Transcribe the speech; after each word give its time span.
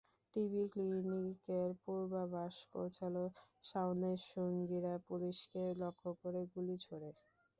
TB 0.33 0.63
ক্লিনিকের 0.71 1.69
পূর্বপাশে 1.83 2.63
পৌঁছালে 2.73 3.23
শাওনের 3.63 4.19
সঙ্গীরা 4.29 4.93
পুলিশকে 5.07 5.63
লক্ষ্য 5.81 6.09
করে 6.21 6.41
গুলি 6.53 6.75
ছোড়ে। 6.83 7.09